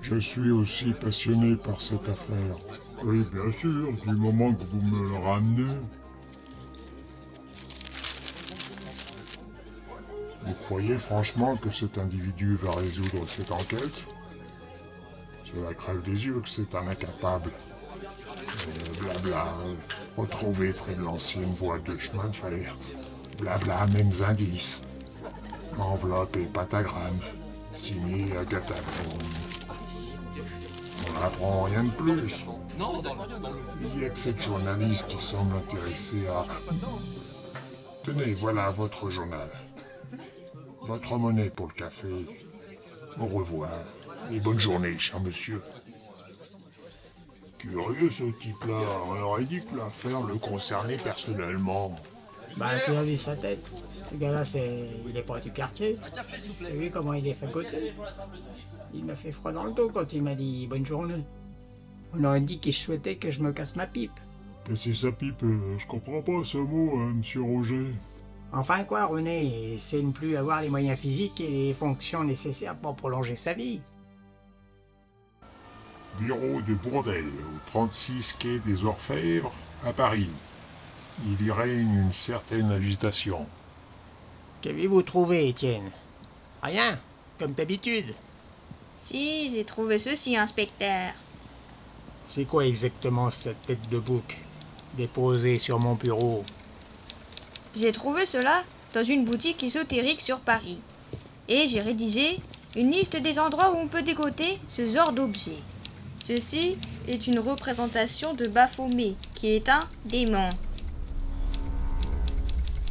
Je 0.00 0.14
suis 0.14 0.50
aussi 0.50 0.92
passionné 0.92 1.54
par 1.56 1.78
cette 1.78 2.08
affaire. 2.08 2.56
Oui, 3.04 3.26
bien 3.30 3.52
sûr, 3.52 3.92
du 3.92 4.14
moment 4.14 4.54
que 4.54 4.64
vous 4.64 4.80
me 4.80 5.10
le 5.10 5.18
ramenez. 5.18 5.80
Vous 10.46 10.54
croyez 10.64 10.98
franchement 10.98 11.56
que 11.56 11.68
cet 11.68 11.98
individu 11.98 12.54
va 12.54 12.70
résoudre 12.70 13.28
cette 13.28 13.52
enquête? 13.52 14.06
Cela 15.54 15.74
crève 15.74 16.02
des 16.02 16.26
yeux 16.26 16.40
que 16.40 16.48
c'est 16.48 16.74
un 16.74 16.86
incapable. 16.88 17.50
Euh, 18.68 19.02
blabla, 19.02 19.46
retrouvé 20.16 20.72
près 20.72 20.94
de 20.94 21.02
l'ancienne 21.02 21.52
voie 21.52 21.78
de 21.78 21.94
chemin 21.94 22.28
de 22.28 22.36
fer. 22.36 22.76
Blabla, 23.38 23.86
mêmes 23.94 24.12
indices. 24.28 24.80
Enveloppe 25.78 26.36
et 26.36 26.44
pentagramme. 26.44 27.18
Signé 27.74 28.36
Agatha. 28.36 28.74
On 31.08 31.20
n'apprend 31.20 31.62
rien 31.64 31.84
de 31.84 31.90
plus. 31.90 32.46
Il 33.82 34.00
y 34.00 34.04
a 34.04 34.10
que 34.10 34.18
cette 34.18 34.42
journaliste 34.42 35.06
qui 35.08 35.20
semble 35.20 35.56
intéressée 35.56 36.26
à... 36.28 36.44
Tenez, 38.02 38.34
voilà 38.34 38.70
votre 38.70 39.10
journal. 39.10 39.50
Votre 40.82 41.18
monnaie 41.18 41.50
pour 41.50 41.68
le 41.68 41.74
café. 41.74 42.26
Au 43.18 43.26
revoir. 43.26 43.70
Et 44.32 44.40
bonne 44.40 44.60
journée, 44.60 44.98
cher 44.98 45.20
monsieur. 45.20 45.60
Curieux 47.58 48.10
ce 48.10 48.24
type-là. 48.24 48.74
On 49.06 49.20
aurait 49.22 49.44
dit 49.44 49.60
que 49.60 49.76
l'affaire 49.76 50.22
le 50.22 50.34
concernait 50.36 50.96
personnellement. 50.96 51.98
Bah, 52.56 52.70
tu 52.84 52.92
as 52.92 53.02
vu 53.02 53.16
sa 53.16 53.36
tête. 53.36 53.64
Ce 54.10 54.16
gars-là, 54.16 54.44
c'est... 54.44 54.68
il 55.08 55.16
est 55.16 55.22
pas 55.22 55.38
du 55.40 55.50
quartier. 55.50 55.96
Tu 56.12 56.66
as 56.66 56.70
vu 56.70 56.90
comment 56.90 57.12
il 57.12 57.26
est 57.26 57.34
fait 57.34 57.50
côté 57.50 57.92
Il 58.94 59.04
m'a 59.04 59.14
fait 59.14 59.32
froid 59.32 59.52
dans 59.52 59.64
le 59.64 59.72
dos 59.72 59.90
quand 59.92 60.12
il 60.12 60.22
m'a 60.22 60.34
dit 60.34 60.66
bonne 60.66 60.86
journée. 60.86 61.24
On 62.14 62.24
aurait 62.24 62.40
dit 62.40 62.58
qu'il 62.58 62.74
souhaitait 62.74 63.16
que 63.16 63.30
je 63.30 63.40
me 63.40 63.52
casse 63.52 63.76
ma 63.76 63.86
pipe. 63.86 64.18
Que 64.64 64.74
ça 64.74 65.12
pipe 65.12 65.42
euh, 65.42 65.78
Je 65.78 65.86
comprends 65.86 66.22
pas 66.22 66.44
ce 66.44 66.58
mot, 66.58 67.00
euh, 67.00 67.12
monsieur 67.14 67.42
Roger. 67.42 67.94
Enfin 68.52 68.82
quoi, 68.84 69.06
René, 69.06 69.76
c'est 69.78 70.02
ne 70.02 70.10
plus 70.10 70.36
avoir 70.36 70.60
les 70.60 70.70
moyens 70.70 70.98
physiques 70.98 71.40
et 71.40 71.48
les 71.48 71.74
fonctions 71.74 72.24
nécessaires 72.24 72.76
pour 72.76 72.96
prolonger 72.96 73.36
sa 73.36 73.54
vie. 73.54 73.80
Bureau 76.18 76.60
de 76.60 76.74
Bourdelle, 76.74 77.24
au 77.24 77.70
36 77.70 78.36
quai 78.38 78.58
des 78.58 78.84
Orfèvres, 78.84 79.52
à 79.84 79.92
Paris. 79.92 80.30
Il 81.26 81.46
y 81.46 81.50
règne 81.50 81.94
une 81.94 82.12
certaine 82.12 82.70
agitation. 82.70 83.46
Qu'avez-vous 84.62 85.02
trouvé, 85.02 85.48
Étienne? 85.48 85.90
Rien, 86.62 86.98
comme 87.38 87.52
d'habitude. 87.52 88.14
Si, 88.98 89.50
j'ai 89.54 89.64
trouvé 89.64 89.98
ceci, 89.98 90.36
inspecteur. 90.36 91.12
C'est 92.24 92.44
quoi 92.44 92.66
exactement 92.66 93.30
cette 93.30 93.62
tête 93.62 93.88
de 93.90 93.98
bouc 93.98 94.38
déposée 94.96 95.56
sur 95.56 95.78
mon 95.78 95.94
bureau? 95.94 96.44
J'ai 97.74 97.92
trouvé 97.92 98.26
cela 98.26 98.62
dans 98.92 99.04
une 99.04 99.24
boutique 99.24 99.62
ésotérique 99.62 100.20
sur 100.20 100.40
Paris. 100.40 100.82
Et 101.48 101.66
j'ai 101.68 101.78
rédigé 101.78 102.38
une 102.76 102.90
liste 102.90 103.16
des 103.16 103.38
endroits 103.38 103.72
où 103.72 103.76
on 103.78 103.88
peut 103.88 104.02
dégoter 104.02 104.58
ce 104.68 104.86
genre 104.86 105.12
d'objet. 105.12 105.58
Ceci 106.30 106.78
est 107.08 107.26
une 107.26 107.40
représentation 107.40 108.34
de 108.34 108.46
Baphomet, 108.46 109.16
qui 109.34 109.48
est 109.48 109.68
un 109.68 109.80
démon. 110.04 110.48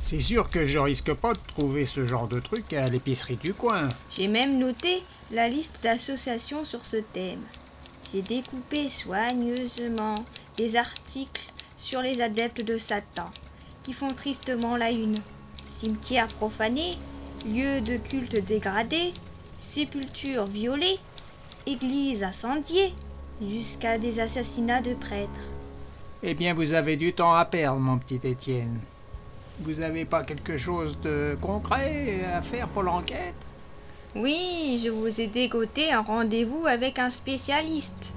C'est 0.02 0.20
sûr 0.20 0.50
que 0.50 0.68
je 0.68 0.78
risque 0.78 1.14
pas 1.14 1.32
de 1.32 1.40
trouver 1.56 1.86
ce 1.86 2.06
genre 2.06 2.28
de 2.28 2.42
truc 2.42 2.74
à 2.74 2.84
l'épicerie 2.88 3.38
du 3.38 3.54
coin. 3.54 3.88
J'ai 4.14 4.28
même 4.28 4.58
noté 4.58 5.02
la 5.32 5.48
liste 5.48 5.80
d'associations 5.84 6.66
sur 6.66 6.86
ce 6.86 6.98
thème. 6.98 7.40
J'ai 8.12 8.24
découpé 8.24 8.90
soigneusement 8.90 10.16
des 10.58 10.76
articles 10.76 11.54
sur 11.78 12.02
les 12.02 12.22
adeptes 12.22 12.66
de 12.66 12.78
Satan, 12.78 13.30
qui 13.84 13.94
font 13.94 14.10
tristement 14.10 14.76
la 14.76 14.92
une. 14.92 15.16
Cimetière 15.66 16.28
profané, 16.28 16.92
lieu 17.46 17.80
de 17.80 17.96
culte 17.96 18.46
dégradé, 18.46 19.14
sépulture 19.60 20.44
violée, 20.44 21.00
église 21.66 22.24
incendiée, 22.24 22.94
jusqu'à 23.42 23.98
des 23.98 24.20
assassinats 24.20 24.82
de 24.82 24.94
prêtres. 24.94 25.48
Eh 26.22 26.34
bien, 26.34 26.54
vous 26.54 26.74
avez 26.74 26.98
du 26.98 27.14
temps 27.14 27.34
à 27.34 27.46
perdre, 27.46 27.80
mon 27.80 27.98
petit 27.98 28.20
Étienne. 28.24 28.80
Vous 29.62 29.82
avez 29.82 30.06
pas 30.06 30.24
quelque 30.24 30.58
chose 30.58 31.00
de 31.02 31.38
concret 31.42 32.22
à 32.34 32.42
faire 32.42 32.68
pour 32.70 32.84
l'enquête? 32.84 33.48
Oui, 34.16 34.82
je 34.84 34.90
vous 34.90 35.22
ai 35.22 35.28
dégoté 35.28 35.92
un 35.92 36.02
rendez-vous 36.02 36.66
avec 36.66 36.98
un 36.98 37.10
spécialiste 37.10 38.14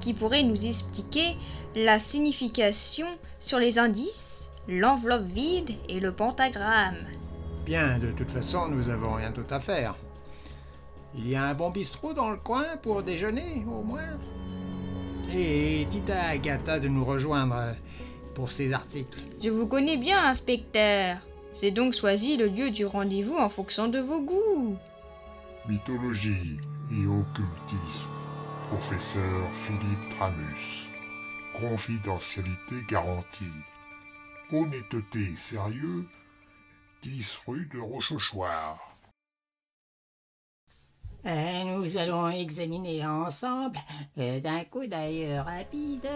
qui 0.00 0.14
pourrait 0.14 0.42
nous 0.42 0.66
expliquer 0.66 1.36
la 1.76 2.00
signification 2.00 3.06
sur 3.38 3.58
les 3.58 3.78
indices, 3.78 4.50
l'enveloppe 4.68 5.26
vide 5.26 5.70
et 5.88 6.00
le 6.00 6.12
pentagramme. 6.12 6.96
Bien, 7.64 7.98
de 7.98 8.10
toute 8.10 8.30
façon, 8.30 8.68
nous 8.68 8.88
avons 8.88 9.14
rien 9.14 9.30
d'autre 9.30 9.54
à 9.54 9.60
faire. 9.60 9.94
Il 11.14 11.28
y 11.28 11.36
a 11.36 11.44
un 11.44 11.54
bon 11.54 11.70
bistrot 11.70 12.12
dans 12.12 12.30
le 12.30 12.36
coin 12.36 12.64
pour 12.82 13.02
déjeuner, 13.02 13.64
au 13.70 13.82
moins. 13.82 14.18
Et 15.32 15.84
dites 15.84 16.10
à 16.10 16.28
Agatha 16.28 16.80
de 16.80 16.88
nous 16.88 17.04
rejoindre 17.04 17.74
pour 18.34 18.50
ces 18.50 18.72
articles. 18.72 19.18
Je 19.42 19.50
vous 19.50 19.66
connais 19.66 19.96
bien, 19.96 20.24
inspecteur. 20.26 21.18
J'ai 21.60 21.70
donc 21.70 21.94
choisi 21.94 22.36
le 22.36 22.46
lieu 22.46 22.70
du 22.70 22.84
rendez-vous 22.84 23.36
en 23.36 23.48
fonction 23.48 23.88
de 23.88 24.00
vos 24.00 24.20
goûts. 24.22 24.76
Mythologie 25.68 26.58
et 26.90 27.06
occultisme. 27.06 28.08
Professeur 28.68 29.52
Philippe 29.52 30.08
Tramus. 30.10 30.88
Confidentialité 31.60 32.76
garantie. 32.88 33.44
Honnêteté 34.52 35.20
et 35.32 35.36
sérieux. 35.36 36.06
10 37.02 37.40
rue 37.46 37.68
de 37.72 37.78
Rochechouart. 37.78 38.89
Euh, 41.26 41.64
nous 41.64 41.96
allons 41.98 42.30
examiner 42.30 43.04
ensemble, 43.06 43.78
euh, 44.18 44.40
d'un 44.40 44.64
coup 44.64 44.86
d'œil 44.86 45.38
rapide, 45.38 46.08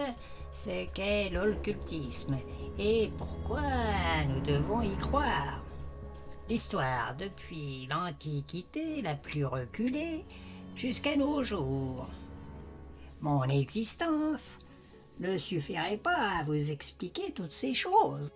ce 0.51 0.85
qu'est 0.93 1.29
l'occultisme 1.29 2.37
et 2.79 3.11
pourquoi 3.17 3.61
nous 4.27 4.41
devons 4.41 4.81
y 4.81 4.95
croire. 4.97 5.61
L'histoire 6.49 7.15
depuis 7.19 7.87
l'Antiquité 7.89 9.01
la 9.01 9.15
plus 9.15 9.45
reculée 9.45 10.25
jusqu'à 10.75 11.15
nos 11.15 11.43
jours. 11.43 12.07
Mon 13.21 13.43
existence 13.43 14.59
ne 15.19 15.37
suffirait 15.37 15.97
pas 15.97 16.39
à 16.39 16.43
vous 16.43 16.71
expliquer 16.71 17.31
toutes 17.31 17.51
ces 17.51 17.73
choses. 17.73 18.31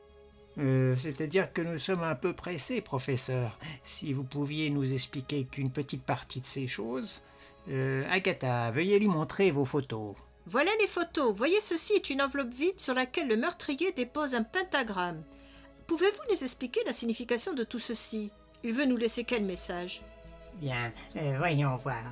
Euh, 0.59 0.95
C'est-à-dire 0.97 1.53
que 1.53 1.61
nous 1.61 1.77
sommes 1.77 2.03
un 2.03 2.15
peu 2.15 2.33
pressés, 2.33 2.81
professeur. 2.81 3.57
Si 3.83 4.13
vous 4.13 4.23
pouviez 4.23 4.69
nous 4.69 4.93
expliquer 4.93 5.45
qu'une 5.45 5.71
petite 5.71 6.03
partie 6.03 6.41
de 6.41 6.45
ces 6.45 6.67
choses. 6.67 7.21
Euh, 7.69 8.05
Agatha, 8.09 8.71
veuillez 8.71 8.99
lui 8.99 9.07
montrer 9.07 9.51
vos 9.51 9.65
photos. 9.65 10.15
Voilà 10.45 10.71
les 10.81 10.87
photos. 10.87 11.33
Voyez 11.35 11.61
ceci 11.61 11.93
est 11.93 12.09
une 12.09 12.21
enveloppe 12.21 12.53
vide 12.53 12.79
sur 12.79 12.93
laquelle 12.93 13.27
le 13.27 13.37
meurtrier 13.37 13.91
dépose 13.91 14.33
un 14.33 14.43
pentagramme. 14.43 15.21
Pouvez-vous 15.87 16.23
nous 16.33 16.43
expliquer 16.43 16.81
la 16.85 16.93
signification 16.93 17.53
de 17.53 17.63
tout 17.63 17.79
ceci? 17.79 18.31
Il 18.63 18.73
veut 18.73 18.85
nous 18.85 18.97
laisser 18.97 19.23
quel 19.23 19.43
message? 19.45 20.01
Bien, 20.59 20.91
euh, 21.15 21.35
voyons 21.37 21.75
voir. 21.77 22.03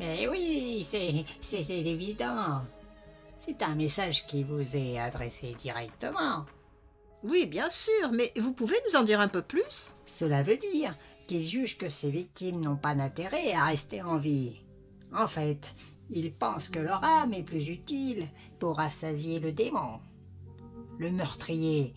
Mais 0.00 0.26
oui, 0.28 0.84
c'est 0.88 1.24
c'est- 1.40 1.64
c'est 1.64 1.78
évident. 1.80 2.62
C'est 3.38 3.62
un 3.62 3.74
message 3.74 4.26
qui 4.26 4.42
vous 4.44 4.76
est 4.76 4.98
adressé 4.98 5.54
directement. 5.58 6.44
Oui, 7.24 7.46
bien 7.46 7.68
sûr, 7.68 8.12
mais 8.12 8.32
vous 8.36 8.52
pouvez 8.52 8.76
nous 8.88 8.96
en 8.98 9.02
dire 9.02 9.20
un 9.20 9.28
peu 9.28 9.42
plus? 9.42 9.94
Cela 10.06 10.42
veut 10.42 10.56
dire 10.56 10.96
qu'il 11.26 11.44
juge 11.44 11.76
que 11.76 11.88
ses 11.88 12.10
victimes 12.10 12.60
n'ont 12.60 12.76
pas 12.76 12.94
d'intérêt 12.94 13.52
à 13.52 13.64
rester 13.64 14.02
en 14.02 14.18
vie. 14.18 14.60
En 15.12 15.26
fait, 15.26 15.74
il 16.10 16.32
pense 16.32 16.68
que 16.68 16.78
leur 16.78 17.04
âme 17.04 17.34
est 17.34 17.42
plus 17.42 17.68
utile 17.68 18.26
pour 18.58 18.76
rassasier 18.76 19.40
le 19.40 19.52
démon. 19.52 19.98
Le 20.98 21.10
meurtrier 21.10 21.92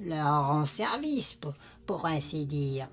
leur 0.00 0.48
rend 0.48 0.66
service, 0.66 1.34
pour, 1.34 1.54
pour 1.86 2.06
ainsi 2.06 2.44
dire. 2.44 2.88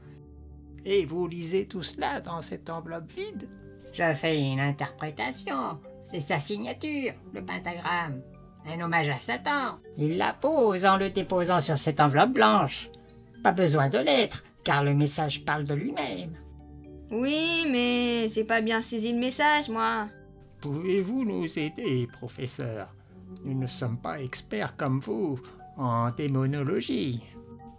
Et 0.85 1.05
vous 1.05 1.27
lisez 1.27 1.67
tout 1.67 1.83
cela 1.83 2.21
dans 2.21 2.41
cette 2.41 2.69
enveloppe 2.69 3.11
vide? 3.11 3.49
Je 3.91 4.13
fais 4.13 4.39
une 4.39 4.59
interprétation. 4.59 5.79
C'est 6.09 6.21
sa 6.21 6.39
signature, 6.39 7.13
le 7.33 7.43
pentagramme. 7.43 8.21
Un 8.67 8.81
hommage 8.81 9.09
à 9.09 9.19
Satan. 9.19 9.79
Il 9.97 10.17
la 10.17 10.33
pose 10.33 10.85
en 10.85 10.97
le 10.97 11.09
déposant 11.09 11.59
sur 11.59 11.77
cette 11.77 11.99
enveloppe 11.99 12.33
blanche. 12.33 12.89
Pas 13.43 13.51
besoin 13.51 13.89
de 13.89 13.97
lettres, 13.97 14.43
car 14.63 14.83
le 14.83 14.93
message 14.93 15.43
parle 15.43 15.63
de 15.63 15.73
lui-même. 15.73 16.37
Oui, 17.09 17.65
mais 17.69 18.29
j'ai 18.29 18.43
pas 18.43 18.61
bien 18.61 18.81
saisi 18.81 19.11
le 19.11 19.19
message, 19.19 19.67
moi. 19.69 20.07
Pouvez-vous 20.61 21.25
nous 21.25 21.59
aider, 21.59 22.07
professeur? 22.07 22.93
Nous 23.43 23.57
ne 23.57 23.65
sommes 23.65 23.97
pas 23.97 24.21
experts 24.21 24.77
comme 24.77 24.99
vous 24.99 25.39
en 25.77 26.11
démonologie. 26.11 27.23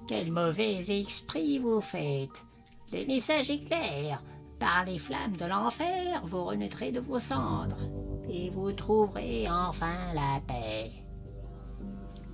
Quel 0.09 0.33
mauvais 0.33 0.81
esprit 1.01 1.59
vous 1.59 1.81
faites. 1.81 2.45
Le 2.93 3.07
message 3.07 3.51
est 3.51 3.65
clair. 3.65 4.23
Par 4.59 4.85
les 4.85 4.99
flammes 4.99 5.37
de 5.37 5.47
l'enfer, 5.47 6.23
vous 6.25 6.45
renaîtrez 6.45 6.93
de 6.93 7.01
vos 7.01 7.21
cendres. 7.21 7.89
Et 8.31 8.51
vous 8.51 8.73
trouverez 8.73 9.47
enfin 9.49 10.13
la 10.15 10.41
paix. 10.47 10.91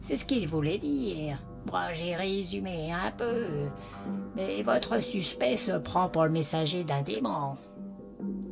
C'est 0.01 0.17
ce 0.17 0.25
qu'il 0.25 0.47
voulait 0.49 0.79
dire. 0.79 1.39
Bon, 1.67 1.79
j'ai 1.93 2.17
résumé 2.17 2.93
un 2.93 3.11
peu, 3.11 3.45
mais 4.35 4.63
votre 4.63 5.03
suspect 5.03 5.57
se 5.57 5.73
prend 5.73 6.09
pour 6.09 6.25
le 6.25 6.31
messager 6.31 6.83
d'un 6.83 7.03
démon. 7.03 7.57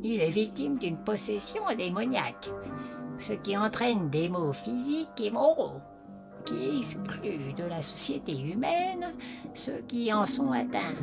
Il 0.03 0.21
est 0.21 0.29
victime 0.29 0.77
d'une 0.77 0.97
possession 0.97 1.63
démoniaque, 1.75 2.49
ce 3.17 3.33
qui 3.33 3.57
entraîne 3.57 4.09
des 4.09 4.29
maux 4.29 4.53
physiques 4.53 5.19
et 5.19 5.31
moraux, 5.31 5.81
qui 6.45 6.79
excluent 6.79 7.53
de 7.57 7.65
la 7.67 7.81
société 7.81 8.39
humaine 8.39 9.13
ceux 9.55 9.81
qui 9.87 10.13
en 10.13 10.25
sont 10.25 10.51
atteints. 10.51 10.95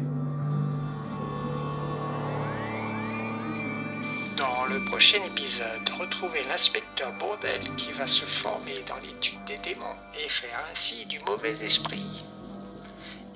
Le 4.75 4.81
prochain 4.87 5.23
épisode, 5.25 5.88
retrouvez 6.00 6.43
l'inspecteur 6.49 7.12
Bourdel 7.21 7.61
qui 7.76 7.93
va 7.93 8.09
se 8.09 8.25
former 8.25 8.83
dans 8.88 8.97
l'étude 8.97 9.38
des 9.47 9.59
démons 9.59 9.97
et 10.14 10.28
faire 10.28 10.64
ainsi 10.73 11.07
du 11.07 11.21
mauvais 11.21 11.64
esprit. 11.64 12.25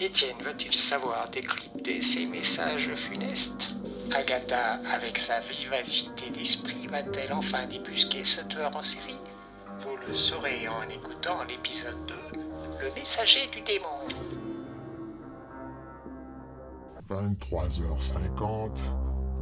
Étienne 0.00 0.42
va-t-il 0.42 0.72
savoir 0.72 1.28
décrypter 1.30 2.02
ces 2.02 2.26
messages 2.26 2.92
funestes? 2.96 3.70
Agatha, 4.16 4.80
avec 4.92 5.16
sa 5.16 5.38
vivacité 5.38 6.30
d'esprit, 6.30 6.88
va-t-elle 6.88 7.32
enfin 7.32 7.66
débusquer 7.66 8.24
ce 8.24 8.40
tueur 8.42 8.74
en 8.74 8.82
série? 8.82 9.20
Vous 9.80 9.96
le 10.08 10.16
saurez 10.16 10.66
en 10.66 10.88
écoutant 10.88 11.44
l'épisode 11.44 12.04
2, 12.06 12.14
Le 12.80 12.94
messager 12.94 13.46
du 13.52 13.60
démon. 13.60 13.86
23h50 17.08 18.82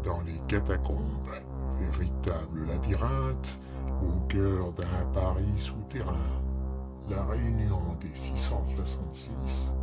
dans 0.06 0.20
les 0.20 0.38
catacombes, 0.46 1.28
véritable 1.78 2.66
labyrinthe 2.68 3.60
au 4.02 4.20
cœur 4.28 4.72
d'un 4.72 5.06
Paris 5.12 5.56
souterrain. 5.56 6.12
La 7.08 7.24
réunion 7.24 7.80
des 8.00 8.14
666 8.14 9.74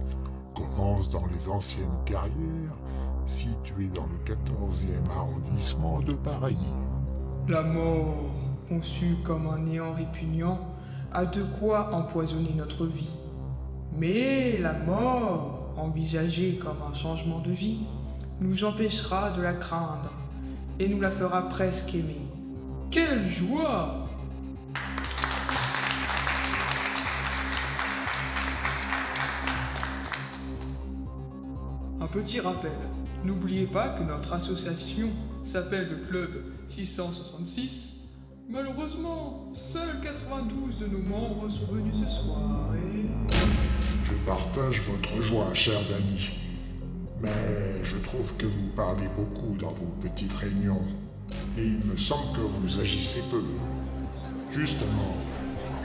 commence 0.55 1.09
dans 1.09 1.25
les 1.27 1.47
anciennes 1.49 1.87
carrières 2.05 2.77
situées 3.25 3.89
dans 3.93 4.05
le 4.05 4.17
14e 4.25 5.09
arrondissement 5.15 6.01
de 6.01 6.13
Paris. 6.13 6.57
La 7.47 7.61
mort, 7.61 8.15
conçue 8.67 9.15
comme 9.23 9.47
un 9.47 9.59
néant 9.59 9.93
répugnant, 9.93 10.59
a 11.13 11.25
de 11.25 11.41
quoi 11.59 11.93
empoisonner 11.93 12.53
notre 12.55 12.85
vie. 12.85 13.15
Mais 13.97 14.57
la 14.57 14.73
mort, 14.73 15.73
envisagée 15.77 16.59
comme 16.61 16.77
un 16.89 16.93
changement 16.93 17.39
de 17.39 17.51
vie, 17.51 17.79
nous 18.41 18.63
empêchera 18.63 19.31
de 19.31 19.41
la 19.41 19.53
craindre 19.53 20.11
et 20.79 20.87
nous 20.87 21.01
la 21.01 21.11
fera 21.11 21.47
presque 21.49 21.93
aimer. 21.95 22.21
Quelle 22.91 23.27
joie 23.27 24.07
Un 31.99 32.07
petit 32.07 32.39
rappel. 32.39 32.71
N'oubliez 33.23 33.65
pas 33.65 33.89
que 33.89 34.03
notre 34.03 34.33
association 34.33 35.09
s'appelle 35.45 35.89
le 35.89 36.07
Club 36.07 36.29
666. 36.67 38.09
Malheureusement, 38.49 39.49
seuls 39.53 40.01
92 40.03 40.77
de 40.79 40.87
nos 40.87 40.99
membres 40.99 41.47
sont 41.49 41.71
venus 41.71 41.95
ce 41.95 42.09
soir 42.09 42.71
et... 42.75 43.33
Je 44.03 44.13
partage 44.25 44.81
votre 44.81 45.21
joie, 45.23 45.53
chers 45.53 45.93
amis. 45.95 46.42
Mais 47.23 47.81
je 47.83 47.95
trouve 47.99 48.35
que 48.35 48.45
vous 48.45 48.67
parlez 48.75 49.07
beaucoup 49.15 49.55
dans 49.57 49.71
vos 49.71 49.93
petites 50.01 50.33
réunions. 50.33 50.81
Et 51.57 51.63
il 51.65 51.85
me 51.85 51.95
semble 51.95 52.35
que 52.35 52.41
vous 52.41 52.79
agissez 52.81 53.21
peu. 53.31 53.41
Justement, 54.51 55.15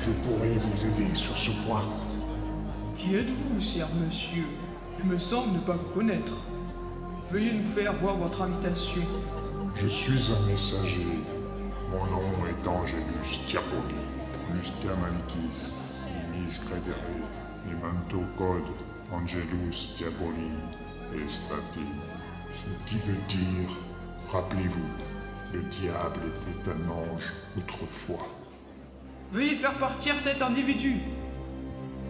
je 0.00 0.11
pourrais 0.11 0.54
vous 0.54 0.87
aider 0.87 1.14
sur 1.14 1.37
ce 1.37 1.52
point. 1.64 1.85
Qui 2.97 3.14
êtes-vous, 3.14 3.61
cher 3.61 3.87
monsieur? 4.04 4.47
Il 4.99 5.09
me 5.09 5.16
semble 5.16 5.52
ne 5.52 5.61
pas 5.61 5.75
vous 5.75 5.90
connaître. 5.95 6.35
Veuillez 7.30 7.52
nous 7.52 7.62
faire 7.62 7.95
voir 7.95 8.16
votre 8.16 8.42
invitation. 8.42 9.02
Je 9.76 9.87
suis 9.87 10.33
un 10.33 10.50
messager. 10.50 11.07
Mon 11.92 12.04
nom 12.07 12.47
est 12.49 12.66
Angelus 12.66 13.47
Diaboli, 13.49 13.95
Musca 14.52 14.88
Malikis, 15.01 15.77
Mimis 16.33 16.59
Credere, 16.59 16.96
Memento 17.64 18.24
Code, 18.37 18.64
Angelus 19.12 19.94
Diaboli, 19.96 20.51
Estati. 21.14 21.81
Ce 22.51 22.66
qui 22.87 22.97
veut 22.99 23.21
dire, 23.29 23.68
rappelez-vous, 24.31 24.88
le 25.53 25.61
diable 25.62 26.21
était 26.27 26.71
un 26.71 26.90
ange 26.90 27.35
autrefois. 27.57 28.27
Veuillez 29.33 29.57
faire 29.57 29.75
partir 29.75 30.18
cet 30.18 30.42
individu. 30.42 30.97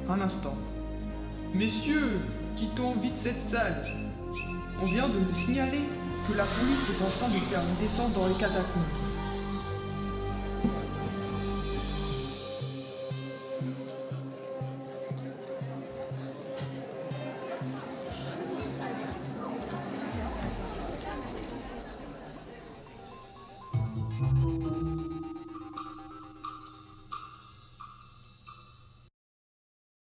Un 0.08 0.20
instant. 0.20 0.56
Messieurs, 1.54 2.20
quittons 2.56 2.94
vite 2.94 3.16
cette 3.16 3.40
salle. 3.40 3.84
On 4.80 4.84
vient 4.84 5.08
de 5.08 5.18
me 5.18 5.32
signaler 5.34 5.80
que 6.28 6.34
la 6.34 6.44
police 6.44 6.90
est 6.90 7.02
en 7.02 7.10
train 7.10 7.28
de 7.28 7.40
faire 7.46 7.60
une 7.60 7.84
descente 7.84 8.12
dans 8.12 8.26
les 8.28 8.34
catacombes. 8.34 9.07